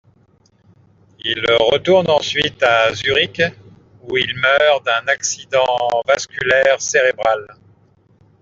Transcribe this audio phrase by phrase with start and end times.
[1.23, 3.39] Il retourne ensuite à Zürich,
[4.01, 5.77] où il meurt d'un accident
[6.07, 7.55] vasculaire cérébral.